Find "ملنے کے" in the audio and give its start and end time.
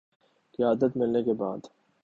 0.97-1.33